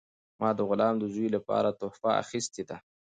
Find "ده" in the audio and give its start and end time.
2.69-2.77